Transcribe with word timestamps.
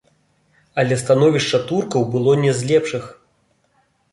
Але 0.83 0.95
становішча 1.01 1.59
туркаў 1.73 2.01
было 2.15 2.31
не 2.47 2.51
з 2.61 2.71
лепшых. 2.73 3.03